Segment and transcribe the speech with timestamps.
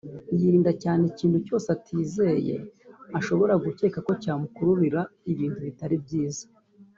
[0.39, 2.55] yirinda cyane ikintu cyose atizeye
[3.19, 6.45] ashobora gucyeka ko cyamukururira ibintu bitari byiza